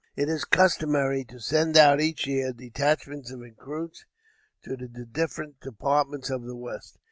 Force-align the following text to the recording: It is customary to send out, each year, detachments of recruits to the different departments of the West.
It 0.15 0.29
is 0.29 0.45
customary 0.45 1.23
to 1.25 1.37
send 1.39 1.77
out, 1.77 2.01
each 2.01 2.25
year, 2.25 2.53
detachments 2.53 3.29
of 3.29 3.39
recruits 3.41 4.03
to 4.63 4.75
the 4.75 4.87
different 5.05 5.59
departments 5.59 6.31
of 6.31 6.41
the 6.41 6.55
West. 6.55 6.97